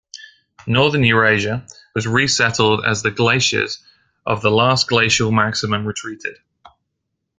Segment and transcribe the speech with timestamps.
[0.65, 3.83] Northern Eurasia was resettled as the glaciers
[4.25, 6.39] of the last glacial maximum retreated.